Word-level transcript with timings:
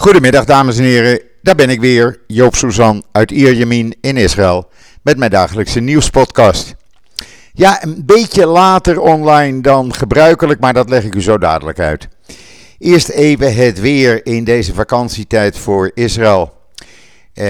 Goedemiddag 0.00 0.44
dames 0.44 0.78
en 0.78 0.84
heren, 0.84 1.20
daar 1.42 1.54
ben 1.54 1.70
ik 1.70 1.80
weer, 1.80 2.20
Joop 2.26 2.54
Suzan 2.54 3.04
uit 3.12 3.30
Ierjemien 3.30 3.96
in 4.00 4.16
Israël 4.16 4.68
met 5.02 5.16
mijn 5.18 5.30
dagelijkse 5.30 5.80
nieuwspodcast. 5.80 6.74
Ja, 7.52 7.84
een 7.84 8.02
beetje 8.06 8.46
later 8.46 9.00
online 9.00 9.60
dan 9.60 9.94
gebruikelijk, 9.94 10.60
maar 10.60 10.72
dat 10.72 10.88
leg 10.88 11.04
ik 11.04 11.14
u 11.14 11.22
zo 11.22 11.38
dadelijk 11.38 11.78
uit. 11.78 12.08
Eerst 12.78 13.08
even 13.08 13.54
het 13.54 13.80
weer 13.80 14.26
in 14.26 14.44
deze 14.44 14.74
vakantietijd 14.74 15.58
voor 15.58 15.90
Israël. 15.94 16.52
Eh, 17.34 17.46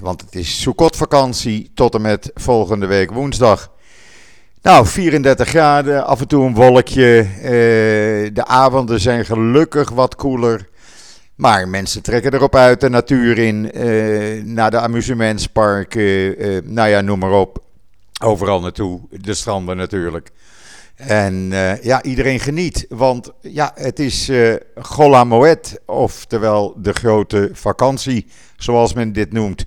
want 0.00 0.20
het 0.20 0.34
is 0.34 0.60
Sukkot 0.60 0.96
vakantie 0.96 1.70
tot 1.74 1.94
en 1.94 2.02
met 2.02 2.30
volgende 2.34 2.86
week 2.86 3.10
woensdag. 3.10 3.70
Nou, 4.62 4.86
34 4.86 5.48
graden, 5.48 6.06
af 6.06 6.20
en 6.20 6.28
toe 6.28 6.44
een 6.44 6.54
wolkje. 6.54 7.26
Eh, 7.42 7.50
de 8.34 8.44
avonden 8.46 9.00
zijn 9.00 9.24
gelukkig 9.24 9.90
wat 9.90 10.14
koeler. 10.14 10.69
Maar 11.40 11.68
mensen 11.68 12.02
trekken 12.02 12.34
erop 12.34 12.56
uit 12.56 12.80
de 12.80 12.88
natuur 12.88 13.38
in, 13.38 13.70
uh, 13.74 14.44
naar 14.44 14.70
de 14.70 14.80
amusementsparken, 14.80 16.02
uh, 16.02 16.60
nou 16.64 16.88
ja, 16.88 17.00
noem 17.00 17.18
maar 17.18 17.32
op. 17.32 17.62
Overal 18.22 18.60
naartoe, 18.60 19.00
de 19.10 19.34
stranden 19.34 19.76
natuurlijk. 19.76 20.30
En 20.96 21.34
uh, 21.34 21.82
ja, 21.82 22.02
iedereen 22.02 22.40
geniet, 22.40 22.86
want 22.88 23.30
ja, 23.40 23.72
het 23.74 23.98
is 23.98 24.28
uh, 24.28 24.54
Gola 24.74 25.24
Moed, 25.24 25.80
oftewel 25.86 26.74
de 26.76 26.92
grote 26.92 27.50
vakantie, 27.52 28.26
zoals 28.56 28.94
men 28.94 29.12
dit 29.12 29.32
noemt. 29.32 29.64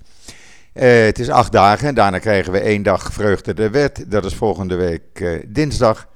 het 0.74 1.20
is 1.20 1.30
acht 1.30 1.52
dagen 1.52 1.88
en 1.88 1.96
daarna 1.96 2.20
krijgen 2.20 2.52
we 2.52 2.60
één 2.60 2.84
dag 2.84 3.14
vreugde 3.14 3.54
de 3.54 3.70
wet, 3.70 4.06
dat 4.08 4.26
is 4.26 4.36
volgende 4.36 4.76
week 4.76 5.42
dinsdag. 5.48 6.08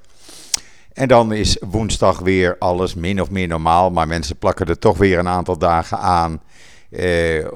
En 0.97 1.07
dan 1.07 1.33
is 1.33 1.57
woensdag 1.69 2.19
weer 2.19 2.55
alles 2.59 2.95
min 2.95 3.21
of 3.21 3.29
meer 3.29 3.47
normaal. 3.47 3.89
Maar 3.89 4.07
mensen 4.07 4.37
plakken 4.37 4.65
er 4.65 4.79
toch 4.79 4.97
weer 4.97 5.19
een 5.19 5.27
aantal 5.27 5.57
dagen 5.57 5.99
aan. 5.99 6.41
Eh, 6.89 7.47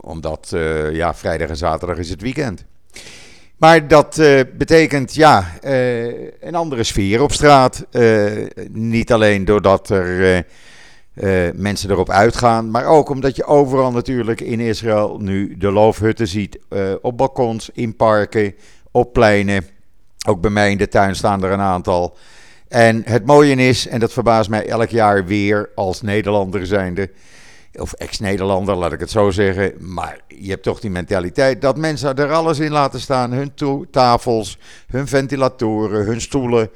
omdat 0.00 0.52
eh, 0.52 0.94
ja, 0.94 1.14
vrijdag 1.14 1.48
en 1.48 1.56
zaterdag 1.56 1.98
is 1.98 2.10
het 2.10 2.22
weekend. 2.22 2.64
Maar 3.56 3.88
dat 3.88 4.18
eh, 4.18 4.40
betekent 4.56 5.14
ja, 5.14 5.58
eh, 5.60 6.06
een 6.40 6.54
andere 6.54 6.82
sfeer 6.82 7.22
op 7.22 7.32
straat. 7.32 7.86
Eh, 7.90 8.32
niet 8.70 9.12
alleen 9.12 9.44
doordat 9.44 9.88
er 9.90 10.44
mensen 11.54 11.90
erop 11.90 12.10
uitgaan. 12.10 12.70
Maar 12.70 12.86
ook 12.86 13.08
omdat 13.08 13.36
je 13.36 13.44
overal 13.44 13.92
natuurlijk 13.92 14.40
in 14.40 14.60
Israël 14.60 15.18
nu 15.20 15.56
de 15.56 15.70
loofhutten 15.70 16.28
ziet. 16.28 16.58
op 17.00 17.16
balkons, 17.16 17.70
in 17.72 17.96
parken, 17.96 18.54
op 18.90 19.12
pleinen. 19.12 19.66
Ook 20.26 20.40
bij 20.40 20.50
mij 20.50 20.70
in 20.70 20.78
de 20.78 20.88
tuin 20.88 21.16
staan 21.16 21.44
er 21.44 21.50
een 21.50 21.60
aantal. 21.60 22.16
En 22.68 23.02
het 23.04 23.26
mooie 23.26 23.54
is, 23.54 23.86
en 23.86 24.00
dat 24.00 24.12
verbaast 24.12 24.50
mij 24.50 24.66
elk 24.66 24.88
jaar 24.88 25.24
weer 25.24 25.70
als 25.74 26.02
Nederlander 26.02 26.66
zijnde, 26.66 27.10
of 27.78 27.92
ex-Nederlander, 27.92 28.76
laat 28.76 28.92
ik 28.92 29.00
het 29.00 29.10
zo 29.10 29.30
zeggen. 29.30 29.72
Maar 29.78 30.18
je 30.28 30.50
hebt 30.50 30.62
toch 30.62 30.80
die 30.80 30.90
mentaliteit 30.90 31.60
dat 31.60 31.76
mensen 31.76 32.16
er 32.16 32.32
alles 32.32 32.58
in 32.58 32.72
laten 32.72 33.00
staan. 33.00 33.32
Hun 33.32 33.52
tafels, 33.90 34.58
hun 34.86 35.06
ventilatoren, 35.06 36.04
hun 36.04 36.20
stoelen. 36.20 36.70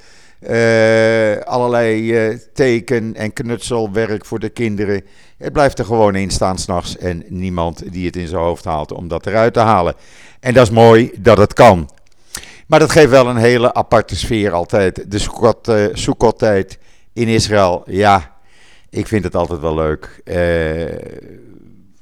Uh, 0.49 1.37
allerlei 1.37 2.29
uh, 2.29 2.39
teken- 2.53 3.15
en 3.15 3.33
knutselwerk 3.33 4.25
voor 4.25 4.39
de 4.39 4.49
kinderen. 4.49 5.05
Het 5.37 5.53
blijft 5.53 5.79
er 5.79 5.85
gewoon 5.85 6.15
in 6.15 6.31
staan 6.31 6.59
s'nachts. 6.59 6.97
En 6.97 7.25
niemand 7.29 7.93
die 7.93 8.07
het 8.07 8.17
in 8.17 8.27
zijn 8.27 8.43
hoofd 8.43 8.65
haalt 8.65 8.93
om 8.93 9.09
dat 9.09 9.27
eruit 9.27 9.53
te 9.53 9.61
halen. 9.61 9.95
En 10.41 10.55
dat 10.55 10.67
is 10.67 10.73
mooi 10.73 11.11
dat 11.19 11.39
het 11.39 11.53
kan. 11.53 11.91
Maar 12.69 12.79
dat 12.79 12.93
geeft 12.93 13.11
wel 13.11 13.29
een 13.29 13.37
hele 13.37 13.75
aparte 13.75 14.17
sfeer 14.17 14.53
altijd. 14.53 15.11
De 15.11 15.19
Sukkot-tijd 15.93 16.73
uh, 16.73 17.23
in 17.23 17.29
Israël, 17.29 17.83
ja, 17.87 18.37
ik 18.91 19.07
vind 19.07 19.25
het 19.25 19.35
altijd 19.35 19.61
wel 19.61 19.75
leuk. 19.75 20.21
Uh, 20.25 20.85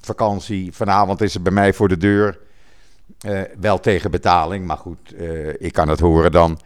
vakantie, 0.01 0.73
vanavond 0.73 1.21
is 1.21 1.35
het 1.35 1.43
bij 1.43 1.53
mij 1.53 1.73
voor 1.73 1.89
de 1.89 1.97
deur. 1.97 2.39
Uh, 3.27 3.41
wel 3.61 3.81
tegen 3.81 4.11
betaling, 4.11 4.67
maar 4.67 4.77
goed, 4.77 5.15
ik 5.59 5.73
kan 5.73 5.89
het 5.89 6.01
horen 6.01 6.33
dan. 6.33 6.61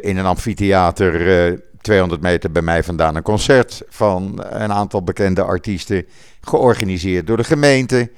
In 0.00 0.16
een 0.16 0.26
amfitheater, 0.26 1.62
200 1.80 2.20
meter 2.20 2.52
bij 2.52 2.62
mij 2.62 2.82
vandaan, 2.84 3.16
een 3.16 3.22
concert 3.22 3.82
van 3.88 4.44
een 4.48 4.72
aantal 4.72 5.02
bekende 5.02 5.42
artiesten. 5.42 6.06
Georganiseerd 6.40 7.26
door 7.26 7.36
de 7.36 7.44
gemeente. 7.44 8.10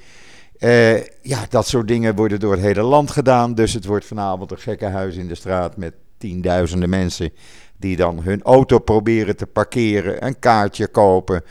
Uh, 0.59 1.03
ja, 1.21 1.45
dat 1.49 1.67
soort 1.67 1.87
dingen 1.87 2.15
worden 2.15 2.39
door 2.39 2.51
het 2.51 2.61
hele 2.61 2.81
land 2.81 3.11
gedaan. 3.11 3.55
Dus 3.55 3.73
het 3.73 3.85
wordt 3.85 4.05
vanavond 4.05 4.51
een 4.51 4.57
gekke 4.57 4.85
huis 4.85 5.15
in 5.15 5.27
de 5.27 5.35
straat 5.35 5.77
met 5.77 5.93
tienduizenden 6.17 6.89
mensen 6.89 7.31
die 7.77 7.95
dan 7.95 8.21
hun 8.23 8.41
auto 8.43 8.79
proberen 8.79 9.35
te 9.35 9.45
parkeren, 9.45 10.25
een 10.25 10.39
kaartje 10.39 10.87
kopen 10.87 11.43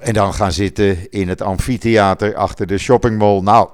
en 0.00 0.12
dan 0.12 0.34
gaan 0.34 0.52
zitten 0.52 1.10
in 1.10 1.28
het 1.28 1.42
amfitheater 1.42 2.34
achter 2.34 2.66
de 2.66 2.78
shoppingmall. 2.78 3.40
Nou, 3.40 3.68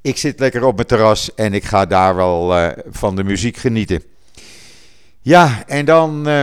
ik 0.00 0.16
zit 0.16 0.40
lekker 0.40 0.64
op 0.64 0.74
mijn 0.74 0.86
terras 0.86 1.34
en 1.34 1.54
ik 1.54 1.64
ga 1.64 1.86
daar 1.86 2.14
wel 2.14 2.58
uh, 2.58 2.68
van 2.86 3.16
de 3.16 3.24
muziek 3.24 3.56
genieten. 3.56 4.02
Ja, 5.20 5.64
en 5.66 5.84
dan 5.84 6.28
uh, 6.28 6.42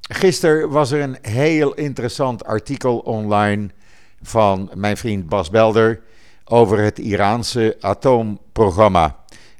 gisteren 0.00 0.70
was 0.70 0.90
er 0.90 1.00
een 1.00 1.18
heel 1.22 1.74
interessant 1.74 2.44
artikel 2.44 2.98
online 2.98 3.68
van 4.22 4.70
mijn 4.74 4.96
vriend 4.96 5.28
Bas 5.28 5.50
Belder 5.50 6.00
over 6.48 6.78
het 6.78 6.98
Iraanse 6.98 7.76
atoomprogramma. 7.80 9.16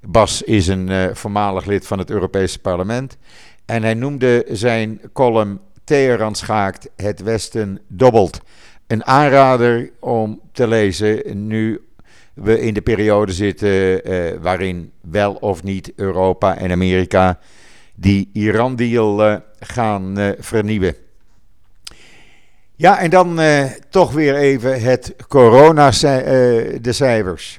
Bas 0.09 0.43
is 0.43 0.67
een 0.67 0.89
uh, 0.89 1.05
voormalig 1.13 1.65
lid 1.65 1.87
van 1.87 1.99
het 1.99 2.11
Europese 2.11 2.59
parlement. 2.59 3.17
En 3.65 3.83
hij 3.83 3.95
noemde 3.95 4.45
zijn 4.49 5.01
column 5.13 5.61
Teheran 5.85 6.35
schaakt, 6.35 6.89
het 6.97 7.23
Westen 7.23 7.81
dobbelt. 7.89 8.41
Een 8.87 9.05
aanrader 9.05 9.91
om 10.01 10.41
te 10.53 10.67
lezen 10.67 11.47
nu 11.47 11.81
we 12.35 12.61
in 12.61 12.75
de 12.75 12.81
periode 12.81 13.33
zitten 13.33 14.11
uh, 14.11 14.33
waarin 14.41 14.93
wel 15.01 15.35
of 15.35 15.63
niet 15.63 15.93
Europa 15.97 16.57
en 16.57 16.71
Amerika 16.71 17.39
die 17.95 18.31
Iran-deal 18.33 19.29
uh, 19.29 19.37
gaan 19.61 20.35
vernieuwen. 20.39 21.06
Ja, 22.79 22.99
en 22.99 23.11
dan 23.11 23.41
uh, 23.41 23.65
toch 23.91 24.13
weer 24.13 24.37
even 24.37 24.83
het 24.83 25.15
corona, 25.29 25.87
uh, 25.87 25.93
de 26.81 26.93
cijfers. 26.93 27.59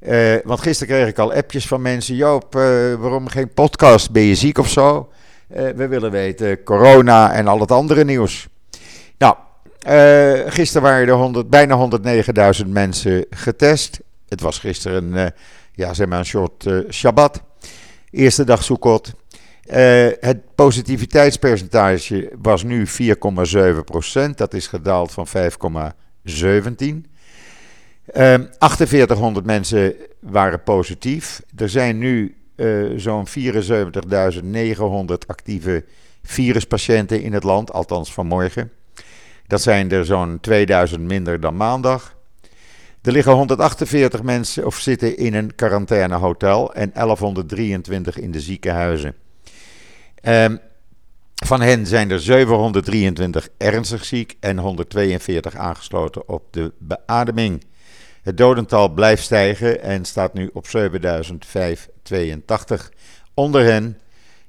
Uh, 0.00 0.36
want 0.44 0.60
gisteren 0.60 0.94
kreeg 0.94 1.08
ik 1.08 1.18
al 1.18 1.32
appjes 1.32 1.66
van 1.66 1.82
mensen. 1.82 2.14
Joop, 2.14 2.52
waarom 2.98 3.28
geen 3.28 3.52
podcast? 3.52 4.10
Ben 4.10 4.22
je 4.22 4.34
ziek 4.34 4.58
of 4.58 4.68
zo? 4.68 5.08
we 5.48 5.88
willen 5.88 6.10
weten 6.10 6.62
corona 6.62 7.32
en 7.32 7.46
al 7.46 7.60
het 7.60 7.70
andere 7.70 8.04
nieuws. 8.04 8.48
Nou, 9.18 9.36
gisteren 10.50 10.82
waren 10.82 11.08
er 11.08 11.14
100, 11.14 11.50
bijna 11.50 11.88
109.000 12.62 12.66
mensen 12.66 13.26
getest. 13.30 14.00
Het 14.28 14.40
was 14.40 14.58
gisteren 14.58 15.34
ja, 15.72 15.94
zeg 15.94 16.06
maar 16.06 16.18
een 16.18 16.26
soort 16.26 16.64
Shabbat. 16.90 17.42
Eerste 18.10 18.44
dag 18.44 18.64
Sukkot. 18.64 19.12
Uh, 19.70 20.08
het 20.20 20.54
positiviteitspercentage 20.54 22.32
was 22.42 22.62
nu 22.62 22.86
4,7%. 22.86 22.90
Dat 24.34 24.54
is 24.54 24.66
gedaald 24.66 25.12
van 25.12 25.26
5,17%. 25.26 25.32
Uh, 28.16 28.34
4800 28.58 29.46
mensen 29.46 29.94
waren 30.20 30.62
positief. 30.62 31.42
Er 31.56 31.68
zijn 31.68 31.98
nu 31.98 32.36
uh, 32.56 32.98
zo'n 32.98 33.26
74.900 33.28 33.32
actieve 35.26 35.84
viruspatiënten 36.22 37.22
in 37.22 37.32
het 37.32 37.42
land, 37.42 37.72
althans 37.72 38.12
vanmorgen. 38.12 38.72
Dat 39.46 39.62
zijn 39.62 39.90
er 39.90 40.04
zo'n 40.04 40.38
2000 40.40 41.02
minder 41.02 41.40
dan 41.40 41.56
maandag. 41.56 42.16
Er 43.02 43.12
liggen 43.12 43.32
148 43.32 44.22
mensen 44.22 44.66
of 44.66 44.76
zitten 44.76 45.16
in 45.16 45.34
een 45.34 45.54
quarantainehotel 45.54 46.74
en 46.74 46.90
1123 46.94 48.18
in 48.18 48.30
de 48.30 48.40
ziekenhuizen. 48.40 49.14
Um, 50.22 50.60
van 51.44 51.60
hen 51.60 51.86
zijn 51.86 52.10
er 52.10 52.20
723 52.20 53.48
ernstig 53.56 54.04
ziek 54.04 54.36
en 54.40 54.58
142 54.58 55.56
aangesloten 55.56 56.28
op 56.28 56.42
de 56.50 56.72
beademing. 56.78 57.64
Het 58.22 58.36
dodental 58.36 58.88
blijft 58.88 59.22
stijgen 59.22 59.82
en 59.82 60.04
staat 60.04 60.34
nu 60.34 60.50
op 60.52 60.66
7582. 60.66 62.92
Onder 63.34 63.64
hen, 63.64 63.98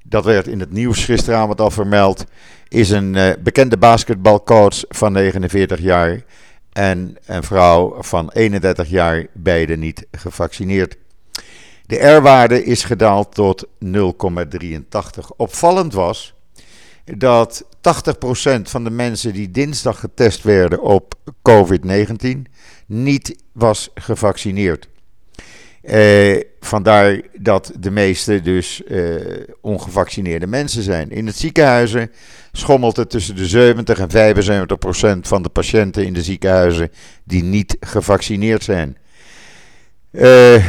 dat 0.04 0.24
werd 0.24 0.46
in 0.46 0.60
het 0.60 0.72
nieuws 0.72 1.04
gisteravond 1.04 1.60
al 1.60 1.70
vermeld, 1.70 2.24
is 2.68 2.90
een 2.90 3.14
uh, 3.14 3.30
bekende 3.40 3.76
basketbalcoach 3.76 4.84
van 4.88 5.12
49 5.12 5.80
jaar 5.80 6.22
en 6.72 7.16
een 7.26 7.42
vrouw 7.42 8.02
van 8.02 8.30
31 8.32 8.88
jaar, 8.88 9.26
beide 9.32 9.76
niet 9.76 10.06
gevaccineerd. 10.10 10.96
De 11.90 12.08
R-waarde 12.08 12.64
is 12.64 12.84
gedaald 12.84 13.34
tot 13.34 13.66
0,83. 13.84 13.90
Opvallend 15.36 15.92
was 15.92 16.34
dat 17.04 17.64
80% 17.64 17.68
van 18.62 18.84
de 18.84 18.90
mensen 18.90 19.32
die 19.32 19.50
dinsdag 19.50 20.00
getest 20.00 20.42
werden 20.42 20.82
op 20.82 21.14
COVID-19 21.48 22.42
niet 22.86 23.36
was 23.52 23.90
gevaccineerd. 23.94 24.88
Uh, 25.82 26.40
vandaar 26.60 27.20
dat 27.38 27.72
de 27.78 27.90
meeste 27.90 28.40
dus 28.40 28.82
uh, 28.88 29.20
ongevaccineerde 29.60 30.46
mensen 30.46 30.82
zijn. 30.82 31.10
In 31.10 31.26
het 31.26 31.36
ziekenhuizen 31.36 32.10
schommelt 32.52 32.96
het 32.96 33.10
tussen 33.10 33.36
de 33.36 33.46
70 33.46 33.98
en 33.98 34.10
75 34.10 34.78
procent 34.78 35.28
van 35.28 35.42
de 35.42 35.48
patiënten 35.48 36.06
in 36.06 36.12
de 36.12 36.22
ziekenhuizen 36.22 36.90
die 37.24 37.42
niet 37.42 37.76
gevaccineerd 37.80 38.62
zijn. 38.62 38.96
Uh, 40.12 40.64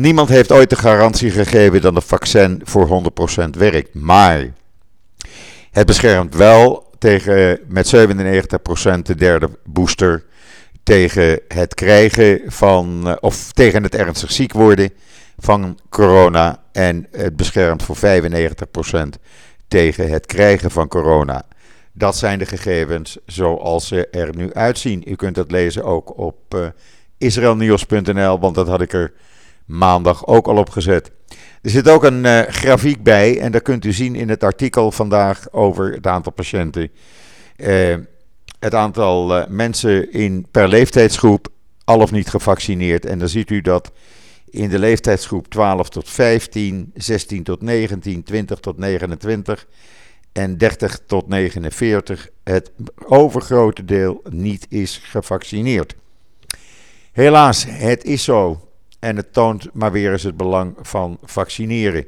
niemand 0.00 0.28
heeft 0.28 0.52
ooit 0.52 0.70
de 0.70 0.76
garantie 0.76 1.30
gegeven 1.30 1.80
dat 1.80 1.96
een 1.96 2.02
vaccin 2.02 2.60
voor 2.64 3.02
100% 3.46 3.50
werkt. 3.50 3.94
Maar 3.94 4.52
het 5.70 5.86
beschermt 5.86 6.34
wel 6.34 6.90
tegen 6.98 7.60
met 7.66 7.86
97% 7.86 9.02
de 9.02 9.14
derde 9.14 9.48
booster 9.64 10.24
tegen 10.82 11.40
het 11.48 11.74
krijgen 11.74 12.40
van, 12.46 13.08
eh, 13.08 13.16
of 13.20 13.52
tegen 13.52 13.82
het 13.82 13.94
ernstig 13.94 14.32
ziek 14.32 14.52
worden 14.52 14.90
van 15.38 15.78
corona. 15.88 16.62
En 16.72 17.06
het 17.10 17.36
beschermt 17.36 17.82
voor 17.82 17.96
95% 17.96 19.18
tegen 19.68 20.10
het 20.10 20.26
krijgen 20.26 20.70
van 20.70 20.88
corona. 20.88 21.44
Dat 21.92 22.16
zijn 22.16 22.38
de 22.38 22.46
gegevens 22.46 23.18
zoals 23.26 23.88
ze 23.88 24.08
er 24.08 24.36
nu 24.36 24.52
uitzien. 24.52 25.10
U 25.10 25.14
kunt 25.14 25.34
dat 25.34 25.50
lezen 25.50 25.84
ook 25.84 26.18
op 26.18 26.54
uh, 26.54 26.66
israelnieuws.nl, 27.18 28.38
want 28.38 28.54
dat 28.54 28.68
had 28.68 28.80
ik 28.80 28.92
er 28.92 29.12
maandag 29.68 30.26
ook 30.26 30.46
al 30.46 30.56
op 30.56 30.70
gezet. 30.70 31.10
Er 31.62 31.70
zit 31.70 31.88
ook 31.88 32.04
een 32.04 32.24
uh, 32.24 32.40
grafiek 32.40 33.02
bij 33.02 33.40
en 33.40 33.52
dat 33.52 33.62
kunt 33.62 33.84
u 33.84 33.92
zien 33.92 34.14
in 34.14 34.28
het 34.28 34.44
artikel 34.44 34.92
vandaag 34.92 35.52
over 35.52 35.92
het 35.92 36.06
aantal 36.06 36.32
patiënten. 36.32 36.90
Uh, 37.56 37.96
het 38.58 38.74
aantal 38.74 39.38
uh, 39.38 39.46
mensen 39.48 40.12
in, 40.12 40.46
per 40.50 40.68
leeftijdsgroep 40.68 41.48
al 41.84 42.00
of 42.00 42.10
niet 42.10 42.28
gevaccineerd. 42.28 43.06
En 43.06 43.18
dan 43.18 43.28
ziet 43.28 43.50
u 43.50 43.60
dat 43.60 43.92
in 44.50 44.68
de 44.68 44.78
leeftijdsgroep 44.78 45.48
12 45.48 45.88
tot 45.88 46.10
15, 46.10 46.90
16 46.94 47.42
tot 47.42 47.62
19, 47.62 48.22
20 48.22 48.58
tot 48.58 48.78
29 48.78 49.66
en 50.32 50.58
30 50.58 51.00
tot 51.06 51.28
49 51.28 52.28
het 52.44 52.70
overgrote 53.06 53.84
deel 53.84 54.22
niet 54.30 54.66
is 54.68 55.00
gevaccineerd. 55.02 55.94
Helaas, 57.12 57.64
het 57.68 58.04
is 58.04 58.24
zo. 58.24 58.67
En 58.98 59.16
het 59.16 59.32
toont 59.32 59.68
maar 59.72 59.92
weer 59.92 60.12
eens 60.12 60.22
het 60.22 60.36
belang 60.36 60.76
van 60.82 61.18
vaccineren. 61.22 62.06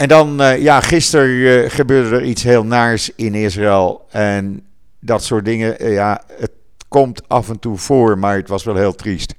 En 0.00 0.08
dan, 0.08 0.40
uh, 0.40 0.62
ja, 0.62 0.80
gisteren 0.80 1.28
uh, 1.28 1.70
gebeurde 1.70 2.16
er 2.16 2.24
iets 2.24 2.42
heel 2.42 2.64
naars 2.64 3.10
in 3.14 3.34
Israël. 3.34 4.06
En 4.10 4.66
dat 5.00 5.24
soort 5.24 5.44
dingen, 5.44 5.84
uh, 5.84 5.92
ja, 5.92 6.22
het 6.36 6.50
komt 6.88 7.28
af 7.28 7.48
en 7.48 7.58
toe 7.58 7.76
voor, 7.76 8.18
maar 8.18 8.36
het 8.36 8.48
was 8.48 8.64
wel 8.64 8.76
heel 8.76 8.94
triest. 8.94 9.34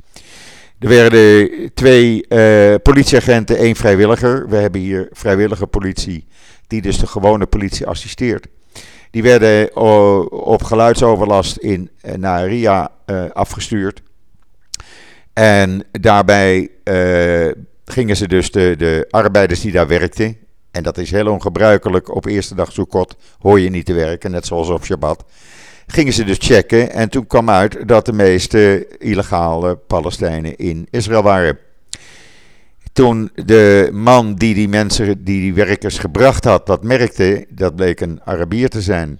Er 0.80 0.88
werden 0.88 1.50
twee 1.74 2.28
politieagenten, 2.84 3.58
één 3.58 3.76
vrijwilliger. 3.76 4.50
We 4.50 4.56
hebben 4.56 4.82
hier 4.82 5.08
vrijwillige 5.12 5.68
politie, 5.68 6.28
die 6.68 6.82
dus 6.82 6.98
de 6.98 7.08
gewone 7.08 7.46
politie 7.46 7.88
assisteert. 7.88 8.48
Die 9.12 9.24
werden 9.24 9.76
op 10.32 10.64
geluidsoverlast 10.64 11.58
in 11.58 11.90
Naria 12.16 12.92
afgestuurd. 13.34 14.02
En 15.34 15.84
daarbij 15.92 16.70
uh, 16.84 17.52
gingen 17.86 18.16
ze 18.16 18.28
dus 18.28 18.52
de, 18.52 18.76
de 18.78 19.08
arbeiders 19.10 19.62
die 19.62 19.72
daar 19.72 19.88
werkten, 19.88 20.38
en 20.72 20.84
dat 20.84 20.98
is 20.98 21.12
heel 21.12 21.28
ongebruikelijk 21.28 22.16
op 22.16 22.26
eerste 22.26 22.56
dag 22.56 22.72
Sukkot, 22.72 23.16
hoor 23.40 23.60
je 23.60 23.70
niet 23.70 23.86
te 23.86 23.94
werken, 23.94 24.32
net 24.32 24.46
zoals 24.46 24.70
op 24.70 24.86
Shabbat, 24.86 25.26
gingen 25.88 26.14
ze 26.14 26.24
dus 26.24 26.38
checken 26.40 26.92
en 26.92 27.10
toen 27.10 27.28
kwam 27.28 27.50
uit 27.50 27.88
dat 27.88 28.06
de 28.06 28.14
meeste 28.14 28.88
illegale 28.98 29.76
Palestijnen 29.76 30.56
in 30.56 30.88
Israël 30.90 31.24
waren. 31.24 31.58
Toen 32.94 33.32
de 33.36 33.90
man 33.94 34.36
die 34.36 34.54
die 34.54 34.70
mensen, 34.70 35.24
die 35.24 35.42
die 35.42 35.54
werkers 35.54 35.98
gebracht 35.98 36.44
had, 36.44 36.66
dat 36.66 36.84
merkte, 36.84 37.46
dat 37.50 37.76
bleek 37.76 38.00
een 38.00 38.22
Arabier 38.24 38.70
te 38.70 38.82
zijn 38.82 39.20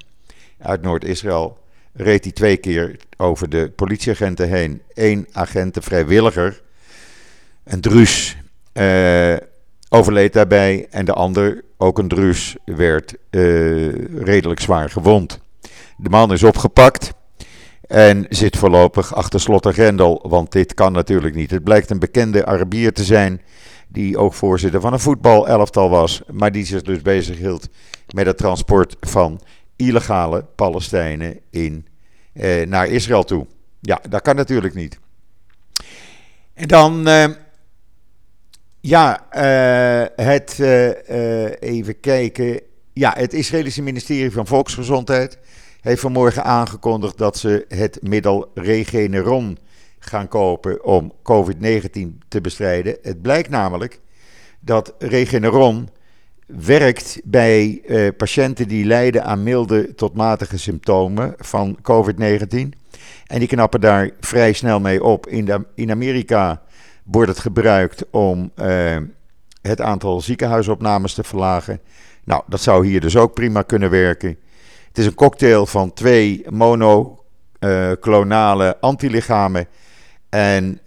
uit 0.60 0.82
Noord-Israël, 0.82 1.58
reed 1.94 2.24
hij 2.24 2.34
twee 2.34 2.58
keer 2.58 2.96
over 3.18 3.50
de 3.50 3.72
politieagenten 3.76 4.50
heen. 4.50 4.82
Eén 4.94 5.28
agent, 5.32 5.78
vrijwilliger, 5.82 6.62
een 7.64 7.82
druus, 7.82 8.38
uh, 8.74 9.36
overleed 9.90 10.34
daarbij. 10.34 10.88
En 10.90 11.06
de 11.06 11.14
ander, 11.14 11.64
ook 11.78 11.98
een 11.98 12.08
druus, 12.08 12.56
werd 12.66 13.16
uh, 13.30 13.94
redelijk 14.24 14.60
zwaar 14.60 14.90
gewond. 14.90 15.40
De 15.98 16.10
man 16.10 16.32
is 16.32 16.44
opgepakt 16.44 17.14
en 17.88 18.26
zit 18.30 18.58
voorlopig 18.58 19.16
achter 19.16 19.40
slot 19.40 19.66
en 19.66 19.74
grendel. 19.74 20.26
Want 20.28 20.52
dit 20.52 20.74
kan 20.74 20.92
natuurlijk 20.92 21.36
niet. 21.36 21.52
Het 21.52 21.64
blijkt 21.64 21.90
een 21.90 22.00
bekende 22.00 22.46
Arabier 22.46 22.94
te 22.94 23.04
zijn. 23.04 23.42
Die 23.88 24.18
ook 24.18 24.34
voorzitter 24.34 24.82
van 24.82 24.94
een 24.94 25.00
voetbalelftal 25.00 25.90
was. 25.90 26.22
Maar 26.32 26.52
die 26.52 26.66
zich 26.66 26.82
dus 26.82 27.02
bezig 27.02 27.38
hield 27.38 27.68
met 28.14 28.26
het 28.26 28.38
transport 28.38 28.96
van 29.00 29.42
illegale 29.82 30.46
Palestijnen 30.56 31.40
in, 31.50 31.88
eh, 32.34 32.68
naar 32.68 32.88
Israël 32.88 33.24
toe. 33.24 33.46
Ja, 33.80 34.02
dat 34.10 34.22
kan 34.22 34.36
natuurlijk 34.36 34.74
niet. 34.74 35.00
En 36.54 36.68
dan, 36.68 37.08
eh, 37.08 37.30
ja, 38.80 39.26
uh, 39.32 40.26
het, 40.26 40.58
uh, 40.60 41.62
even 41.62 42.00
kijken. 42.00 42.62
Ja, 42.94 43.14
het 43.18 43.34
Israëlische 43.34 43.82
ministerie 43.82 44.32
van 44.32 44.48
Volksgezondheid 44.48 45.38
heeft 45.82 46.02
vanmorgen 46.02 46.44
aangekondigd 46.44 47.18
dat 47.18 47.38
ze 47.38 47.66
het 47.68 47.98
middel 48.02 48.52
Regeneron 48.54 49.58
gaan 50.00 50.28
kopen 50.28 50.84
om 50.84 51.14
COVID-19 51.24 52.22
te 52.28 52.42
bestrijden. 52.42 52.98
Het 53.02 53.22
blijkt 53.22 53.50
namelijk 53.50 54.00
dat 54.60 54.94
Regeneron 55.00 55.90
werkt 56.60 57.22
bij 57.24 57.82
uh, 57.86 58.10
patiënten 58.18 58.68
die 58.68 58.86
lijden 58.86 59.24
aan 59.24 59.44
milde 59.44 59.96
tot 59.96 60.16
matige 60.16 60.58
symptomen 60.58 61.34
van 61.38 61.78
COVID-19. 61.82 62.70
En 63.26 63.40
die 63.40 63.48
knappen 63.48 63.82
daar 63.82 64.10
vrij 64.20 64.54
snel 64.54 64.80
mee 64.80 65.04
op. 65.04 65.28
In, 65.28 65.46
de, 65.46 65.66
in 65.76 65.92
Amerika 65.92 66.62
wordt 67.04 67.30
het 67.30 67.40
gebruikt 67.40 68.06
om 68.10 68.52
uh, 68.56 68.98
het 69.62 69.82
aantal 69.82 70.22
ziekenhuisopnames 70.22 71.14
te 71.14 71.24
verlagen. 71.24 71.80
Nou, 72.24 72.44
dat 72.48 72.62
zou 72.62 72.88
hier 72.88 73.02
dus 73.02 73.16
ook 73.16 73.34
prima 73.34 73.62
kunnen 73.62 73.90
werken. 73.90 74.38
Het 74.88 74.98
is 74.98 75.06
een 75.06 75.14
cocktail 75.14 75.66
van 75.66 75.94
twee 75.94 76.46
monoclonale 76.50 78.66
uh, 78.66 78.72
antilichamen. 78.80 79.68
En 80.30 80.80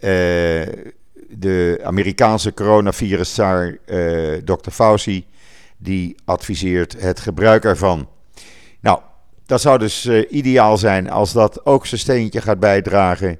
de 1.28 1.80
Amerikaanse 1.82 2.54
coronavirus-zaar 2.54 3.78
Dr. 4.44 4.70
Fauci 4.70 5.26
die 5.84 6.16
adviseert 6.24 7.00
het 7.00 7.20
gebruik 7.20 7.64
ervan. 7.64 8.08
Nou, 8.80 9.00
dat 9.46 9.60
zou 9.60 9.78
dus 9.78 10.06
uh, 10.06 10.32
ideaal 10.32 10.78
zijn 10.78 11.10
als 11.10 11.32
dat 11.32 11.66
ook 11.66 11.86
zijn 11.86 12.00
steentje 12.00 12.40
gaat 12.40 12.60
bijdragen. 12.60 13.38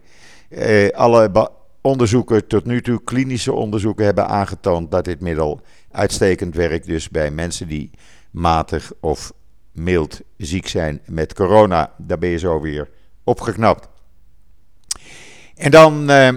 Uh, 0.48 0.90
alle 0.90 1.50
onderzoeken 1.80 2.46
tot 2.46 2.64
nu 2.64 2.82
toe, 2.82 3.04
klinische 3.04 3.52
onderzoeken, 3.52 4.04
hebben 4.04 4.28
aangetoond 4.28 4.90
dat 4.90 5.04
dit 5.04 5.20
middel 5.20 5.60
uitstekend 5.90 6.54
werkt. 6.54 6.86
Dus 6.86 7.08
bij 7.08 7.30
mensen 7.30 7.68
die 7.68 7.90
matig 8.30 8.92
of 9.00 9.32
mild 9.72 10.20
ziek 10.36 10.66
zijn 10.68 11.00
met 11.06 11.34
corona. 11.34 11.92
Daar 11.98 12.18
ben 12.18 12.28
je 12.28 12.38
zo 12.38 12.60
weer 12.60 12.88
opgeknapt. 13.24 13.88
En 15.54 15.70
dan, 15.70 16.10
uh, 16.10 16.28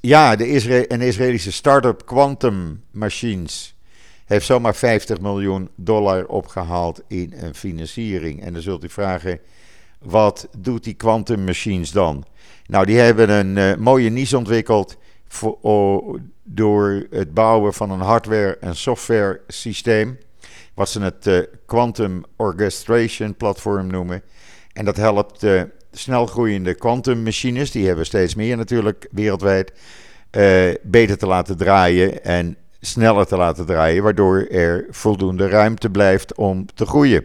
ja, 0.00 0.36
de 0.36 0.86
een 0.92 1.00
Israëlische 1.00 1.52
start-up 1.52 2.06
Quantum 2.06 2.84
Machines 2.90 3.73
heeft 4.24 4.46
zomaar 4.46 4.74
50 4.74 5.20
miljoen 5.20 5.68
dollar 5.74 6.26
opgehaald 6.26 7.02
in 7.08 7.34
een 7.36 7.54
financiering. 7.54 8.42
En 8.42 8.52
dan 8.52 8.62
zult 8.62 8.84
u 8.84 8.88
vragen, 8.88 9.40
wat 9.98 10.48
doet 10.58 10.84
die 10.84 10.94
quantum 10.94 11.44
machines 11.44 11.90
dan? 11.90 12.24
Nou, 12.66 12.86
die 12.86 12.98
hebben 12.98 13.30
een 13.30 13.56
uh, 13.56 13.76
mooie 13.76 14.10
niche 14.10 14.36
ontwikkeld 14.36 14.96
voor, 15.28 16.20
door 16.42 17.06
het 17.10 17.34
bouwen 17.34 17.74
van 17.74 17.90
een 17.90 18.00
hardware- 18.00 18.56
en 18.60 18.76
software 18.76 19.40
systeem. 19.48 20.18
Wat 20.74 20.88
ze 20.88 21.00
het 21.00 21.26
uh, 21.26 21.38
Quantum 21.66 22.24
Orchestration 22.36 23.36
Platform 23.36 23.86
noemen. 23.86 24.22
En 24.72 24.84
dat 24.84 24.96
helpt 24.96 25.42
uh, 25.42 25.62
snelgroeiende 25.92 26.74
quantum 26.74 27.22
machines, 27.22 27.70
die 27.70 27.86
hebben 27.86 28.06
steeds 28.06 28.34
meer 28.34 28.56
natuurlijk 28.56 29.08
wereldwijd, 29.10 29.72
beter 30.82 31.18
te 31.18 31.26
laten 31.26 31.56
draaien 31.56 32.24
en 32.24 32.56
sneller 32.86 33.26
te 33.26 33.36
laten 33.36 33.66
draaien, 33.66 34.02
waardoor 34.02 34.46
er 34.50 34.86
voldoende 34.90 35.48
ruimte 35.48 35.90
blijft 35.90 36.34
om 36.34 36.66
te 36.74 36.86
groeien. 36.86 37.24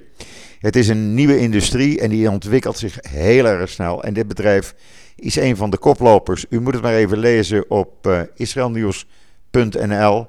Het 0.60 0.75
is 0.75 0.88
een 0.88 1.13
nieuwe 1.13 1.39
industrie 1.39 2.00
en 2.00 2.10
die 2.10 2.30
ontwikkelt 2.30 2.78
zich 2.78 2.98
heel 3.01 3.46
erg 3.46 3.70
snel. 3.70 4.04
En 4.04 4.13
dit 4.13 4.28
bedrijf 4.28 4.75
is 5.16 5.36
een 5.36 5.56
van 5.56 5.70
de 5.70 5.78
koplopers. 5.78 6.46
U 6.50 6.60
moet 6.62 6.74
het 6.74 6.82
maar 6.82 6.94
even 6.94 7.18
lezen 7.18 7.70
op 7.70 8.08
uh, 8.08 8.22
israelnieuws.nl. 8.36 10.28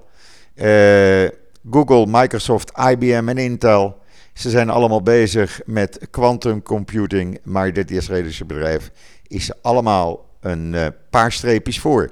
Uh, 0.55 1.29
Google, 1.71 2.07
Microsoft, 2.07 2.73
IBM 2.91 3.29
en 3.29 3.39
Intel. 3.39 3.99
Ze 4.35 4.51
zijn 4.51 4.71
allemaal 4.71 5.03
bezig 5.03 5.61
met 5.67 6.09
quantum 6.11 6.63
computing, 6.63 7.39
maar 7.43 7.73
dit 7.73 7.91
Israëlische 7.91 8.45
bedrijf 8.45 8.91
is 9.27 9.63
allemaal 9.63 10.27
een 10.41 10.73
uh, 10.73 10.87
paar 11.11 11.33
streepjes 11.33 11.81
voor. 11.81 12.11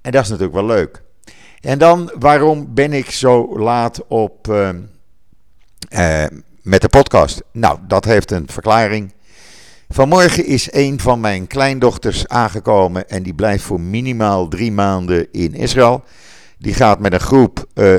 En 0.00 0.12
dat 0.12 0.22
is 0.22 0.28
natuurlijk 0.28 0.56
wel 0.56 0.66
leuk. 0.66 1.01
En 1.62 1.78
dan, 1.78 2.12
waarom 2.18 2.74
ben 2.74 2.92
ik 2.92 3.10
zo 3.10 3.58
laat 3.58 4.06
op, 4.06 4.48
ehm, 4.48 4.80
eh, 5.88 6.24
met 6.62 6.80
de 6.80 6.88
podcast? 6.88 7.42
Nou, 7.52 7.78
dat 7.86 8.04
heeft 8.04 8.30
een 8.30 8.48
verklaring. 8.50 9.12
Vanmorgen 9.88 10.46
is 10.46 10.72
een 10.72 11.00
van 11.00 11.20
mijn 11.20 11.46
kleindochters 11.46 12.28
aangekomen 12.28 13.08
en 13.08 13.22
die 13.22 13.34
blijft 13.34 13.64
voor 13.64 13.80
minimaal 13.80 14.48
drie 14.48 14.72
maanden 14.72 15.28
in 15.32 15.54
Israël. 15.54 16.04
Die 16.58 16.74
gaat 16.74 16.98
met 16.98 17.12
een 17.12 17.20
groep 17.20 17.66
uh, 17.74 17.94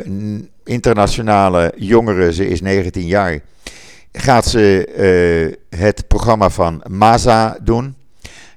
internationale 0.63 1.73
jongeren, 1.75 2.33
ze 2.33 2.47
is 2.47 2.61
19 2.61 3.05
jaar, 3.05 3.39
gaat 4.11 4.45
ze 4.45 4.87
uh, 5.69 5.79
het 5.79 6.07
programma 6.07 6.49
van 6.49 6.83
MASA 6.89 7.57
doen. 7.61 7.95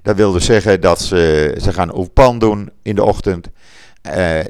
Dat 0.02 0.16
wil 0.16 0.32
dus 0.32 0.44
zeggen 0.44 0.80
dat 0.80 1.00
ze, 1.00 1.54
ze 1.62 1.72
gaan 1.72 1.96
Oepan 1.96 2.38
doen 2.38 2.70
in 2.82 2.94
de 2.94 3.04
ochtend, 3.04 3.48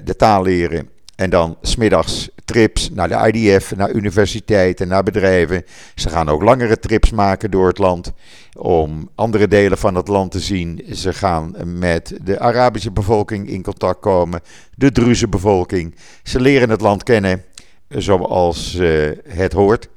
de 0.04 0.16
taal 0.16 0.42
leren 0.42 0.88
en 1.16 1.30
dan 1.30 1.56
smiddags 1.62 2.28
trips 2.44 2.90
naar 2.90 3.08
de 3.08 3.32
IDF, 3.32 3.76
naar 3.76 3.90
universiteiten, 3.90 4.88
naar 4.88 5.02
bedrijven. 5.02 5.64
Ze 5.94 6.08
gaan 6.08 6.28
ook 6.28 6.42
langere 6.42 6.78
trips 6.78 7.10
maken 7.10 7.50
door 7.50 7.66
het 7.66 7.78
land 7.78 8.12
om 8.56 9.10
andere 9.14 9.48
delen 9.48 9.78
van 9.78 9.94
het 9.94 10.08
land 10.08 10.30
te 10.30 10.40
zien. 10.40 10.82
Ze 10.92 11.12
gaan 11.12 11.54
met 11.64 12.18
de 12.22 12.38
Arabische 12.38 12.90
bevolking 12.90 13.48
in 13.48 13.62
contact 13.62 14.00
komen, 14.00 14.40
de 14.74 14.92
Druze 14.92 15.28
bevolking. 15.28 15.94
Ze 16.22 16.40
leren 16.40 16.70
het 16.70 16.80
land 16.80 17.02
kennen 17.02 17.44
zoals 17.88 18.74
uh, 18.74 19.10
het 19.28 19.52
hoort. 19.52 19.88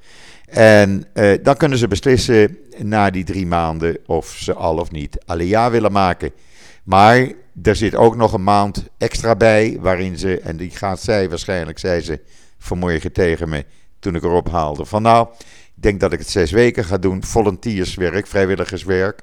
En 0.50 1.06
uh, 1.14 1.38
dan 1.44 1.58
kunnen 1.58 1.78
ze 1.78 1.88
beslissen 1.88 2.58
na 2.78 3.10
die 3.10 3.24
drie 3.24 3.46
maanden 3.46 3.98
of 4.06 4.28
ze 4.28 4.54
al 4.54 4.78
of 4.78 4.92
niet 4.92 5.18
Aliyah 5.26 5.72
willen 5.72 5.92
maken. 5.92 6.32
Maar 6.84 7.32
er 7.64 7.76
zit 7.76 7.96
ook 7.96 8.16
nog 8.16 8.34
een 8.34 8.44
maand 8.44 8.86
extra 8.98 9.36
bij 9.36 9.78
waarin 9.80 10.18
ze, 10.18 10.40
en 10.40 10.58
die 10.58 10.70
gaat 10.70 11.02
zij 11.02 11.30
waarschijnlijk, 11.30 11.80
zei 11.80 12.02
ze 12.02 12.20
vanmorgen 12.58 13.12
tegen 13.12 13.50
me 13.50 13.66
toen 14.00 14.16
ik 14.16 14.24
erop 14.24 14.50
haalde. 14.52 14.86
Van 14.86 15.02
nou, 15.02 15.28
ik 15.76 15.84
denk 15.84 16.00
dat 16.00 16.14
ik 16.14 16.20
het 16.20 16.30
zes 16.30 16.52
weken 16.52 16.86
ga 16.86 16.98
doen, 16.98 17.24
volunteerswerk, 17.24 18.28
vrijwilligerswerk. 18.28 19.22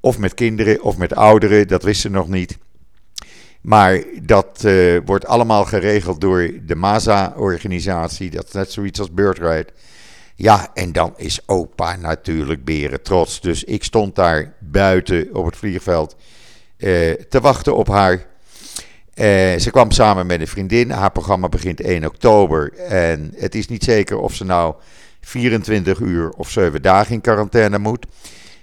Of 0.00 0.18
met 0.18 0.34
kinderen 0.34 0.82
of 0.82 0.96
met 0.96 1.14
ouderen, 1.14 1.68
dat 1.68 1.82
wisten 1.82 2.10
ze 2.10 2.16
nog 2.16 2.28
niet. 2.28 2.58
Maar 3.60 4.02
dat 4.22 4.62
uh, 4.64 5.00
wordt 5.04 5.26
allemaal 5.26 5.64
geregeld 5.64 6.20
door 6.20 6.50
de 6.66 6.74
MASA-organisatie. 6.74 8.30
Dat 8.30 8.46
is 8.46 8.52
net 8.52 8.72
zoiets 8.72 8.98
als 8.98 9.12
Birthright. 9.12 9.72
Ja, 10.40 10.70
en 10.74 10.92
dan 10.92 11.12
is 11.16 11.40
opa 11.46 11.96
natuurlijk 11.96 12.64
beren 12.64 13.02
trots. 13.02 13.40
Dus 13.40 13.64
ik 13.64 13.84
stond 13.84 14.14
daar 14.14 14.54
buiten 14.60 15.34
op 15.34 15.44
het 15.44 15.56
vliegveld 15.56 16.16
uh, 16.78 17.12
te 17.12 17.40
wachten 17.40 17.76
op 17.76 17.88
haar. 17.88 18.12
Uh, 18.14 18.24
ze 19.58 19.68
kwam 19.70 19.90
samen 19.90 20.26
met 20.26 20.40
een 20.40 20.46
vriendin. 20.46 20.90
Haar 20.90 21.12
programma 21.12 21.48
begint 21.48 21.80
1 21.80 22.04
oktober. 22.04 22.72
En 22.72 23.32
het 23.36 23.54
is 23.54 23.68
niet 23.68 23.84
zeker 23.84 24.18
of 24.18 24.34
ze 24.34 24.44
nou 24.44 24.74
24 25.20 25.98
uur 25.98 26.30
of 26.30 26.50
7 26.50 26.82
dagen 26.82 27.14
in 27.14 27.20
quarantaine 27.20 27.78
moet. 27.78 28.06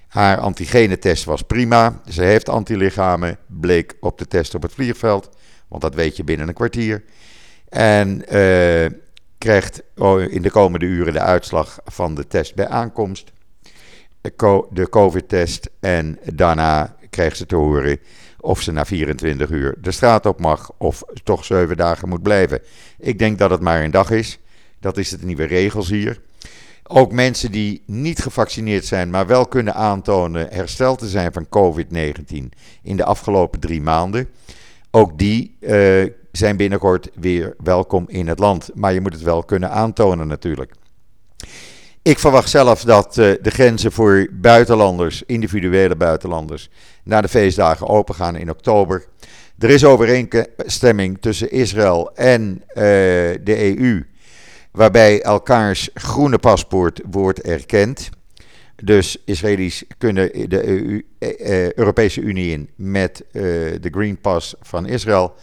Haar 0.08 0.38
antigenetest 0.38 1.24
was 1.24 1.42
prima. 1.42 2.02
Ze 2.10 2.24
heeft 2.24 2.50
antilichamen, 2.50 3.38
bleek 3.48 3.94
op 4.00 4.18
de 4.18 4.28
test 4.28 4.56
op 4.56 4.62
het 4.62 4.74
vliegveld. 4.74 5.30
Want 5.68 5.82
dat 5.82 5.96
weet 5.96 6.18
je 6.18 6.24
binnen 6.24 6.48
een 6.48 6.54
kwartier. 6.54 7.04
En 7.70 8.36
uh, 8.36 8.86
krijgt 9.46 9.84
in 10.30 10.42
de 10.42 10.52
komende 10.52 10.86
uren 10.86 11.14
de 11.14 11.20
uitslag 11.20 11.80
van 11.86 12.16
de 12.16 12.28
test 12.28 12.56
bij 12.56 12.68
aankomst. 12.68 13.32
De 14.72 14.88
COVID-test. 14.90 15.70
En 15.80 16.20
daarna 16.34 16.96
krijgt 17.10 17.38
ze 17.38 17.46
te 17.46 17.56
horen 17.56 18.00
of 18.40 18.62
ze 18.62 18.72
na 18.72 18.86
24 18.86 19.50
uur 19.50 19.76
de 19.82 19.92
straat 19.92 20.26
op 20.26 20.40
mag 20.40 20.72
of 20.78 21.04
toch 21.24 21.46
7 21.46 21.78
dagen 21.78 22.10
moet 22.10 22.22
blijven. 22.22 22.62
Ik 22.98 23.20
denk 23.20 23.40
dat 23.40 23.50
het 23.50 23.62
maar 23.62 23.84
een 23.84 23.92
dag 23.92 24.12
is. 24.12 24.40
Dat 24.80 24.98
is 24.98 25.12
het 25.12 25.24
nieuwe 25.24 25.46
regels 25.46 25.90
hier. 25.90 26.22
Ook 26.84 27.12
mensen 27.12 27.52
die 27.52 27.82
niet 27.86 28.20
gevaccineerd 28.20 28.86
zijn, 28.86 29.10
maar 29.10 29.28
wel 29.28 29.46
kunnen 29.46 29.76
aantonen 29.76 30.48
hersteld 30.50 31.00
te 31.00 31.08
zijn 31.08 31.34
van 31.34 31.48
COVID-19 31.48 32.36
in 32.82 32.98
de 32.98 33.06
afgelopen 33.06 33.60
drie 33.60 33.82
maanden. 33.82 34.30
Ook 34.92 35.18
die 35.18 35.56
uh, 35.60 36.06
zijn 36.36 36.58
binnenkort 36.58 37.10
weer 37.20 37.56
welkom 37.64 38.06
in 38.08 38.28
het 38.28 38.40
land. 38.40 38.70
Maar 38.74 38.94
je 38.94 39.02
moet 39.02 39.14
het 39.14 39.22
wel 39.22 39.44
kunnen 39.44 39.72
aantonen 39.72 40.28
natuurlijk. 40.28 40.72
Ik 42.02 42.20
verwacht 42.20 42.50
zelf 42.50 42.84
dat 42.84 43.18
uh, 43.18 43.34
de 43.42 43.50
grenzen 43.50 43.92
voor 43.92 44.28
buitenlanders, 44.32 45.24
individuele 45.26 45.96
buitenlanders, 45.96 46.70
na 47.04 47.22
de 47.22 47.28
feestdagen 47.28 47.88
open 47.88 48.16
gaan 48.16 48.36
in 48.36 48.50
oktober. 48.50 49.06
Er 49.60 49.70
is 49.70 49.86
overeenstemming 49.86 51.18
tussen 51.22 51.52
Israël 51.52 52.12
en 52.16 52.62
uh, 52.68 52.84
de 53.44 53.78
EU 53.78 54.06
waarbij 54.72 55.22
elkaars 55.22 55.90
groene 55.94 56.38
paspoort 56.38 57.02
wordt 57.12 57.42
erkend. 57.42 58.10
Dus 58.84 59.18
Israëli's 59.26 59.84
kunnen 59.98 60.50
de 60.50 60.68
EU, 60.68 61.06
eh, 61.20 61.72
Europese 61.72 62.22
Unie 62.22 62.52
in 62.52 62.70
met 62.76 63.24
eh, 63.32 63.42
de 63.82 63.90
Green 63.92 64.18
Pass 64.18 64.56
van 64.62 64.86
Israël. 64.86 65.34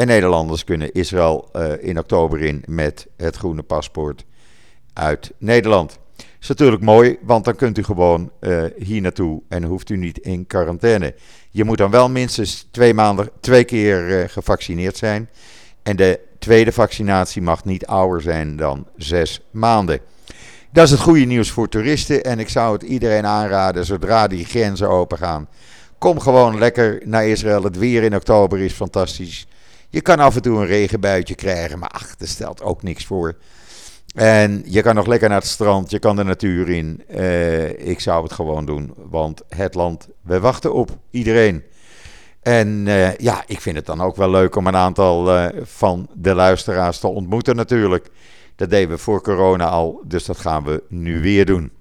En 0.00 0.06
Nederlanders 0.06 0.64
kunnen 0.64 0.92
Israël 0.92 1.48
eh, 1.52 1.72
in 1.80 1.98
oktober 1.98 2.40
in 2.40 2.62
met 2.66 3.06
het 3.16 3.36
groene 3.36 3.62
paspoort 3.62 4.24
uit 4.92 5.32
Nederland. 5.38 5.98
Is 6.40 6.48
natuurlijk 6.48 6.82
mooi, 6.82 7.18
want 7.22 7.44
dan 7.44 7.54
kunt 7.54 7.78
u 7.78 7.82
gewoon 7.82 8.30
uh, 8.40 8.64
hier 8.78 9.00
naartoe 9.00 9.42
en 9.48 9.62
hoeft 9.62 9.90
u 9.90 9.96
niet 9.96 10.18
in 10.18 10.46
quarantaine. 10.46 11.14
Je 11.50 11.64
moet 11.64 11.78
dan 11.78 11.90
wel 11.90 12.08
minstens 12.08 12.68
twee 12.70 12.94
maanden, 12.94 13.30
twee 13.40 13.64
keer 13.64 14.08
uh, 14.08 14.28
gevaccineerd 14.28 14.96
zijn. 14.96 15.28
En 15.82 15.96
de 15.96 16.20
tweede 16.38 16.72
vaccinatie 16.72 17.42
mag 17.42 17.64
niet 17.64 17.86
ouder 17.86 18.22
zijn 18.22 18.56
dan 18.56 18.86
zes 18.96 19.40
maanden. 19.50 20.00
Dat 20.72 20.84
is 20.84 20.90
het 20.90 21.00
goede 21.00 21.24
nieuws 21.24 21.50
voor 21.50 21.68
toeristen 21.68 22.24
en 22.24 22.38
ik 22.38 22.48
zou 22.48 22.72
het 22.72 22.82
iedereen 22.82 23.26
aanraden 23.26 23.84
zodra 23.84 24.26
die 24.26 24.44
grenzen 24.44 24.88
open 24.88 25.18
gaan. 25.18 25.48
Kom 25.98 26.20
gewoon 26.20 26.58
lekker 26.58 27.02
naar 27.04 27.26
Israël. 27.26 27.62
Het 27.62 27.78
weer 27.78 28.02
in 28.02 28.14
oktober 28.14 28.58
is 28.58 28.72
fantastisch. 28.72 29.46
Je 29.90 30.00
kan 30.00 30.18
af 30.18 30.36
en 30.36 30.42
toe 30.42 30.58
een 30.58 30.66
regenbuitje 30.66 31.34
krijgen, 31.34 31.78
maar 31.78 31.88
ach, 31.88 32.16
dat 32.16 32.28
stelt 32.28 32.62
ook 32.62 32.82
niks 32.82 33.06
voor. 33.06 33.36
En 34.14 34.62
je 34.66 34.82
kan 34.82 34.94
nog 34.94 35.06
lekker 35.06 35.28
naar 35.28 35.38
het 35.38 35.48
strand, 35.48 35.90
je 35.90 35.98
kan 35.98 36.16
de 36.16 36.24
natuur 36.24 36.68
in. 36.68 37.02
Uh, 37.10 37.88
ik 37.88 38.00
zou 38.00 38.22
het 38.22 38.32
gewoon 38.32 38.66
doen, 38.66 38.94
want 38.96 39.42
het 39.48 39.74
land, 39.74 40.08
we 40.22 40.40
wachten 40.40 40.74
op 40.74 40.98
iedereen. 41.10 41.62
En 42.42 42.86
uh, 42.86 43.16
ja, 43.16 43.42
ik 43.46 43.60
vind 43.60 43.76
het 43.76 43.86
dan 43.86 44.00
ook 44.00 44.16
wel 44.16 44.30
leuk 44.30 44.56
om 44.56 44.66
een 44.66 44.76
aantal 44.76 45.36
uh, 45.36 45.46
van 45.62 46.08
de 46.14 46.34
luisteraars 46.34 46.98
te 46.98 47.08
ontmoeten 47.08 47.56
natuurlijk. 47.56 48.10
Dat 48.56 48.70
deden 48.70 48.88
we 48.88 48.98
voor 48.98 49.22
corona 49.22 49.68
al, 49.68 50.02
dus 50.04 50.24
dat 50.24 50.38
gaan 50.38 50.64
we 50.64 50.82
nu 50.88 51.20
weer 51.20 51.46
doen. 51.46 51.72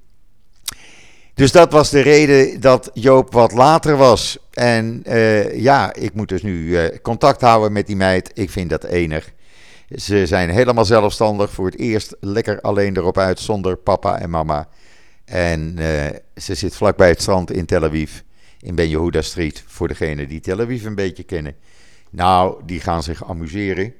Dus 1.39 1.51
dat 1.51 1.71
was 1.71 1.89
de 1.89 1.99
reden 1.99 2.61
dat 2.61 2.91
Joop 2.93 3.33
wat 3.33 3.51
later 3.51 3.97
was. 3.97 4.37
En 4.51 5.03
uh, 5.07 5.59
ja, 5.59 5.93
ik 5.93 6.13
moet 6.13 6.29
dus 6.29 6.41
nu 6.41 6.89
contact 7.01 7.41
houden 7.41 7.71
met 7.71 7.87
die 7.87 7.95
meid. 7.95 8.31
Ik 8.33 8.49
vind 8.49 8.69
dat 8.69 8.83
enig. 8.83 9.31
Ze 9.89 10.25
zijn 10.25 10.49
helemaal 10.49 10.85
zelfstandig. 10.85 11.51
Voor 11.51 11.65
het 11.65 11.77
eerst 11.79 12.15
lekker 12.19 12.61
alleen 12.61 12.97
erop 12.97 13.17
uit 13.17 13.39
zonder 13.39 13.77
papa 13.77 14.19
en 14.19 14.29
mama. 14.29 14.67
En 15.25 15.75
ze 16.35 16.55
zit 16.55 16.75
vlakbij 16.75 17.09
het 17.09 17.21
strand 17.21 17.51
in 17.51 17.65
Tel 17.65 17.83
Aviv 17.83 18.19
in 18.59 18.75
Ben 18.75 18.89
Yehuda 18.89 19.21
Street. 19.21 19.63
Voor 19.67 19.87
degenen 19.87 20.27
die 20.27 20.39
Tel 20.39 20.59
Aviv 20.59 20.85
een 20.85 20.95
beetje 20.95 21.23
kennen. 21.23 21.55
Nou, 22.09 22.61
die 22.65 22.79
gaan 22.79 23.03
zich 23.03 23.29
amuseren. 23.29 23.93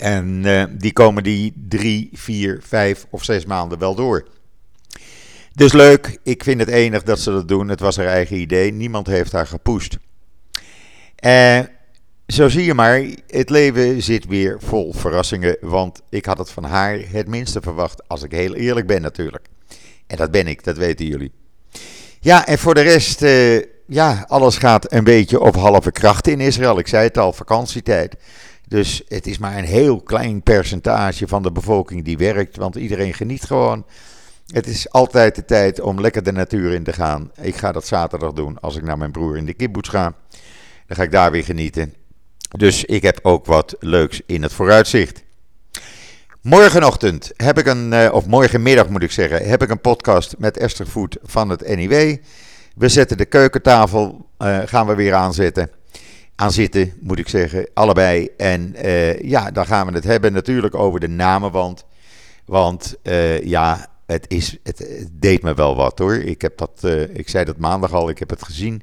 En 0.00 0.42
die 0.78 0.92
komen 0.92 1.22
die 1.22 1.52
drie, 1.68 2.08
vier, 2.12 2.60
vijf 2.62 3.06
of 3.10 3.24
zes 3.24 3.46
maanden 3.46 3.78
wel 3.78 3.94
door. 3.94 4.26
Dus 5.54 5.72
leuk, 5.72 6.18
ik 6.22 6.44
vind 6.44 6.60
het 6.60 6.68
enig 6.68 7.02
dat 7.02 7.20
ze 7.20 7.30
dat 7.30 7.48
doen. 7.48 7.68
Het 7.68 7.80
was 7.80 7.96
haar 7.96 8.06
eigen 8.06 8.36
idee, 8.36 8.72
niemand 8.72 9.06
heeft 9.06 9.32
haar 9.32 9.46
gepusht. 9.46 9.98
Uh, 11.24 11.60
zo 12.26 12.48
zie 12.48 12.64
je 12.64 12.74
maar, 12.74 13.04
het 13.26 13.50
leven 13.50 14.02
zit 14.02 14.26
weer 14.26 14.56
vol 14.60 14.92
verrassingen. 14.92 15.56
Want 15.60 16.00
ik 16.08 16.24
had 16.24 16.38
het 16.38 16.50
van 16.50 16.64
haar 16.64 16.98
het 17.10 17.28
minste 17.28 17.60
verwacht, 17.60 18.08
als 18.08 18.22
ik 18.22 18.32
heel 18.32 18.54
eerlijk 18.54 18.86
ben 18.86 19.02
natuurlijk. 19.02 19.46
En 20.06 20.16
dat 20.16 20.30
ben 20.30 20.46
ik, 20.46 20.64
dat 20.64 20.76
weten 20.76 21.06
jullie. 21.06 21.32
Ja, 22.20 22.46
en 22.46 22.58
voor 22.58 22.74
de 22.74 22.80
rest, 22.80 23.22
uh, 23.22 23.62
ja, 23.86 24.24
alles 24.28 24.58
gaat 24.58 24.92
een 24.92 25.04
beetje 25.04 25.40
op 25.40 25.54
halve 25.54 25.92
kracht 25.92 26.26
in 26.28 26.40
Israël. 26.40 26.78
Ik 26.78 26.88
zei 26.88 27.06
het 27.06 27.18
al, 27.18 27.32
vakantietijd. 27.32 28.16
Dus 28.68 29.02
het 29.08 29.26
is 29.26 29.38
maar 29.38 29.58
een 29.58 29.64
heel 29.64 30.00
klein 30.00 30.42
percentage 30.42 31.28
van 31.28 31.42
de 31.42 31.52
bevolking 31.52 32.04
die 32.04 32.16
werkt, 32.16 32.56
want 32.56 32.74
iedereen 32.74 33.14
geniet 33.14 33.44
gewoon. 33.44 33.84
Het 34.52 34.66
is 34.66 34.90
altijd 34.90 35.34
de 35.34 35.44
tijd 35.44 35.80
om 35.80 36.00
lekker 36.00 36.22
de 36.22 36.32
natuur 36.32 36.72
in 36.72 36.84
te 36.84 36.92
gaan. 36.92 37.30
Ik 37.40 37.56
ga 37.56 37.72
dat 37.72 37.86
zaterdag 37.86 38.32
doen 38.32 38.60
als 38.60 38.76
ik 38.76 38.82
naar 38.82 38.98
mijn 38.98 39.12
broer 39.12 39.36
in 39.36 39.46
de 39.46 39.54
kibbutz 39.54 39.90
ga. 39.90 40.14
Dan 40.86 40.96
ga 40.96 41.02
ik 41.02 41.10
daar 41.10 41.30
weer 41.30 41.44
genieten. 41.44 41.94
Dus 42.56 42.84
ik 42.84 43.02
heb 43.02 43.18
ook 43.22 43.46
wat 43.46 43.76
leuks 43.80 44.20
in 44.26 44.42
het 44.42 44.52
vooruitzicht. 44.52 45.22
Morgenochtend 46.40 47.32
heb 47.36 47.58
ik 47.58 47.66
een, 47.66 47.92
eh, 47.92 48.12
of 48.12 48.26
morgenmiddag 48.26 48.88
moet 48.88 49.02
ik 49.02 49.10
zeggen, 49.10 49.48
heb 49.48 49.62
ik 49.62 49.70
een 49.70 49.80
podcast 49.80 50.34
met 50.38 50.56
Esther 50.56 50.86
Voet 50.86 51.16
van 51.22 51.48
het 51.48 51.76
NIW. 51.76 52.16
We 52.76 52.88
zetten 52.88 53.16
de 53.16 53.24
keukentafel, 53.24 54.26
uh, 54.38 54.58
gaan 54.64 54.86
we 54.86 54.94
weer 54.94 55.14
aanzetten. 55.14 55.70
aan 56.36 56.52
zitten, 56.52 56.92
moet 57.00 57.18
ik 57.18 57.28
zeggen. 57.28 57.68
Allebei. 57.74 58.28
En 58.36 58.74
ja, 59.22 59.50
dan 59.50 59.66
gaan 59.66 59.86
we 59.86 59.92
het 59.92 60.04
hebben 60.04 60.32
natuurlijk 60.32 60.74
over 60.74 61.00
de 61.00 61.08
namenwand. 61.08 61.84
Want 62.44 62.96
ja, 63.42 63.91
het, 64.12 64.24
is, 64.28 64.56
het, 64.62 65.08
deed 65.12 65.42
me 65.42 65.54
wel 65.54 65.76
wat 65.76 65.98
hoor. 65.98 66.14
Ik, 66.14 66.42
heb 66.42 66.58
dat, 66.58 66.84
ik 67.12 67.28
zei 67.28 67.44
dat 67.44 67.56
maandag 67.56 67.92
al, 67.92 68.08
ik 68.08 68.18
heb 68.18 68.30
het 68.30 68.44
gezien. 68.44 68.82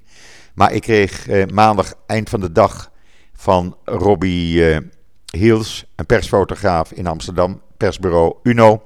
Maar 0.53 0.73
ik 0.73 0.81
kreeg 0.81 1.27
maandag 1.51 1.93
eind 2.05 2.29
van 2.29 2.39
de 2.39 2.51
dag 2.51 2.91
van 3.33 3.77
Robbie 3.85 4.81
Hiels, 5.37 5.85
een 5.95 6.05
persfotograaf 6.05 6.91
in 6.91 7.07
Amsterdam, 7.07 7.61
persbureau 7.77 8.35
Uno, 8.43 8.83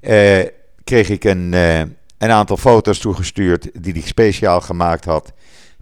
uh, 0.00 0.42
kreeg 0.84 1.08
ik 1.08 1.24
een, 1.24 1.52
uh, 1.52 1.78
een 1.78 2.30
aantal 2.30 2.56
foto's 2.56 2.98
toegestuurd 2.98 3.82
die 3.82 3.92
hij 3.92 4.02
speciaal 4.02 4.60
gemaakt 4.60 5.04
had 5.04 5.32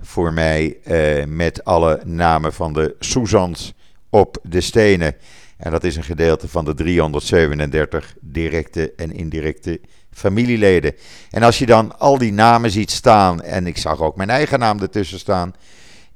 voor 0.00 0.32
mij 0.32 0.76
uh, 0.84 1.24
met 1.24 1.64
alle 1.64 2.00
namen 2.04 2.52
van 2.52 2.72
de 2.72 2.96
Suzans 2.98 3.74
op 4.10 4.38
de 4.42 4.60
stenen. 4.60 5.14
En 5.60 5.70
dat 5.70 5.84
is 5.84 5.96
een 5.96 6.04
gedeelte 6.04 6.48
van 6.48 6.64
de 6.64 6.74
337 6.74 8.14
directe 8.20 8.92
en 8.96 9.12
indirecte 9.12 9.80
familieleden. 10.12 10.94
En 11.30 11.42
als 11.42 11.58
je 11.58 11.66
dan 11.66 11.98
al 11.98 12.18
die 12.18 12.32
namen 12.32 12.70
ziet 12.70 12.90
staan, 12.90 13.42
en 13.42 13.66
ik 13.66 13.76
zag 13.76 14.00
ook 14.00 14.16
mijn 14.16 14.30
eigen 14.30 14.58
naam 14.58 14.80
ertussen 14.80 15.18
staan, 15.18 15.54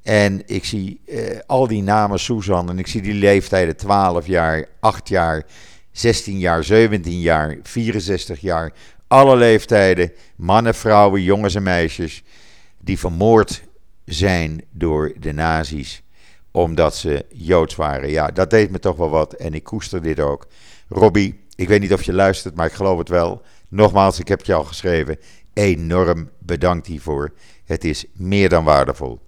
en 0.03 0.43
ik 0.47 0.65
zie 0.65 1.01
uh, 1.07 1.39
al 1.47 1.67
die 1.67 1.83
namen 1.83 2.19
Susan 2.19 2.71
en 2.71 2.79
ik 2.79 2.87
zie 2.87 3.03
die 3.03 3.15
leeftijden 3.15 3.77
12 3.77 4.27
jaar, 4.27 4.67
8 4.81 5.09
jaar, 5.09 5.47
16 5.93 6.39
jaar, 6.39 6.65
17 6.65 7.21
jaar, 7.21 7.57
64 7.63 8.41
jaar. 8.41 8.73
Alle 9.07 9.37
leeftijden, 9.37 10.13
mannen, 10.37 10.75
vrouwen, 10.75 11.23
jongens 11.23 11.55
en 11.55 11.63
meisjes, 11.63 12.23
die 12.81 12.99
vermoord 12.99 13.63
zijn 14.05 14.65
door 14.71 15.13
de 15.19 15.33
nazi's 15.33 16.04
omdat 16.55 16.97
ze 16.97 17.25
Joods 17.29 17.77
waren. 17.77 18.11
Ja, 18.11 18.27
dat 18.27 18.51
deed 18.51 18.71
me 18.71 18.79
toch 18.79 18.97
wel 18.97 19.11
wat 19.11 19.33
en 19.33 19.55
ik 19.55 19.65
koester 19.65 20.03
dit 20.03 20.21
ook. 20.21 20.47
Robbie, 20.89 21.41
ik 21.55 21.69
weet 21.69 21.81
niet 21.81 21.93
of 21.93 22.03
je 22.03 22.13
luistert, 22.13 22.55
maar 22.55 22.67
ik 22.67 22.73
geloof 22.73 22.99
het 22.99 23.09
wel. 23.09 23.43
Nogmaals, 23.69 24.19
ik 24.19 24.29
heb 24.29 24.45
je 24.45 24.55
al 24.55 24.65
geschreven. 24.65 25.19
Enorm 25.53 26.31
bedankt 26.39 26.87
hiervoor. 26.87 27.33
Het 27.65 27.85
is 27.85 28.05
meer 28.13 28.49
dan 28.49 28.65
waardevol. 28.65 29.21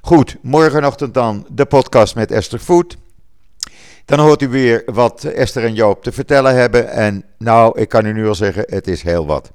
Goed, 0.00 0.36
morgenochtend 0.42 1.14
dan 1.14 1.46
de 1.50 1.66
podcast 1.66 2.14
met 2.14 2.30
Esther 2.30 2.60
Voet. 2.60 2.96
Dan 4.04 4.18
hoort 4.18 4.42
u 4.42 4.48
weer 4.48 4.82
wat 4.86 5.24
Esther 5.24 5.64
en 5.64 5.74
Joop 5.74 6.02
te 6.02 6.12
vertellen 6.12 6.54
hebben. 6.54 6.90
En 6.90 7.24
nou, 7.38 7.80
ik 7.80 7.88
kan 7.88 8.06
u 8.06 8.12
nu 8.12 8.28
al 8.28 8.34
zeggen, 8.34 8.64
het 8.66 8.86
is 8.86 9.02
heel 9.02 9.26
wat. 9.26 9.52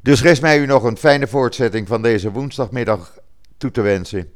Dus 0.00 0.22
rest 0.22 0.42
mij 0.42 0.58
u 0.58 0.66
nog 0.66 0.82
een 0.82 0.96
fijne 0.96 1.26
voortzetting 1.26 1.88
van 1.88 2.02
deze 2.02 2.32
woensdagmiddag 2.32 3.18
toe 3.56 3.70
te 3.70 3.80
wensen. 3.80 4.35